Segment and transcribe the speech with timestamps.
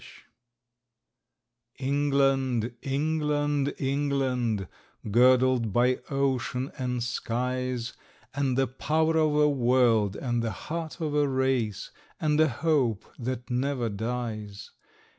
[1.77, 4.67] England England, England, England,
[5.11, 7.93] Girdled by ocean and skies,
[8.33, 13.05] And the power of a world and the heart of a race, And a hope
[13.19, 14.71] that never dies.